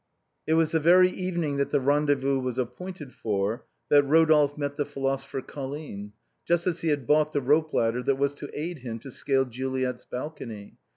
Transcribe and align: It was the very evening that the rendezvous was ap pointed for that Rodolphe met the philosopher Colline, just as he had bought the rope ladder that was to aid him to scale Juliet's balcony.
It 0.47 0.55
was 0.55 0.71
the 0.71 0.79
very 0.79 1.11
evening 1.11 1.57
that 1.57 1.69
the 1.69 1.79
rendezvous 1.79 2.39
was 2.39 2.57
ap 2.57 2.75
pointed 2.75 3.13
for 3.13 3.65
that 3.89 4.01
Rodolphe 4.01 4.57
met 4.59 4.75
the 4.75 4.83
philosopher 4.83 5.43
Colline, 5.43 6.13
just 6.43 6.65
as 6.65 6.81
he 6.81 6.87
had 6.87 7.05
bought 7.05 7.33
the 7.33 7.39
rope 7.41 7.71
ladder 7.71 8.01
that 8.01 8.15
was 8.17 8.33
to 8.33 8.49
aid 8.59 8.79
him 8.79 8.97
to 9.01 9.11
scale 9.11 9.45
Juliet's 9.45 10.05
balcony. 10.05 10.79